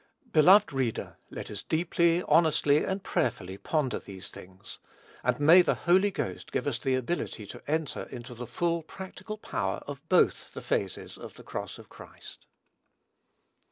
[0.33, 4.79] Beloved reader, let us deeply, honestly, and prayerfully ponder these things;
[5.23, 9.37] and may the Holy Ghost give us the ability to enter into the full practical
[9.37, 12.47] power of both the phases of the cross of Christ.